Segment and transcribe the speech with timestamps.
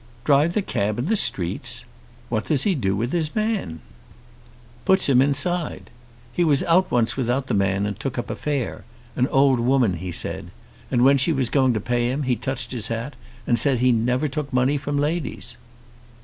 [0.23, 1.85] "Drive the cab in the streets!
[2.29, 3.81] What does he do with his man?"
[4.83, 5.91] "Puts him inside.
[6.33, 8.83] He was out once without the man and took up a fare,
[9.15, 10.49] an old woman, he said.
[10.89, 13.91] And when she was going to pay him he touched his hat and said he
[13.91, 15.55] never took money from ladies."